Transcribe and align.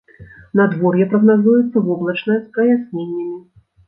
Надвор'е 0.59 1.05
прагназуецца 1.11 1.83
воблачнае 1.89 2.39
з 2.45 2.57
праясненнямі. 2.57 3.37